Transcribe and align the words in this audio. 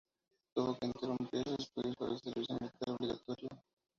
Tuvo 0.55 0.79
que 0.79 0.87
interrumpir 0.87 1.43
sus 1.45 1.59
estudios 1.59 1.95
por 1.95 2.09
el 2.09 2.17
servicio 2.17 2.55
militar 2.59 2.89
obligatorio. 2.89 3.49